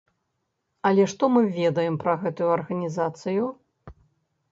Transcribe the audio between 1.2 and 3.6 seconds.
мы ведаем пра гэтую арганізацыю?